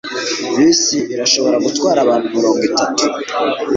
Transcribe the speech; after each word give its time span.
Bisi 0.55 0.97
irashobora 1.13 1.57
gutwara 1.65 1.99
abantu 2.05 2.27
mirongo 2.35 2.61
itatu. 2.69 3.03